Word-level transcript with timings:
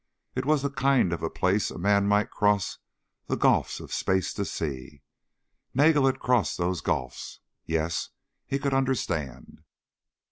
It 0.33 0.45
was 0.47 0.63
the 0.63 0.71
kind 0.71 1.13
of 1.13 1.21
a 1.21 1.29
place 1.29 1.69
a 1.69 1.77
man 1.77 2.07
might 2.07 2.31
cross 2.31 2.79
the 3.27 3.37
gulfs 3.37 3.79
of 3.79 3.93
space 3.93 4.33
to 4.33 4.43
see. 4.45 5.03
Nagel 5.75 6.07
had 6.07 6.17
crossed 6.19 6.57
those 6.57 6.81
gulfs. 6.81 7.39
Yes, 7.67 8.09
he 8.47 8.57
could 8.57 8.73
understand. 8.73 9.61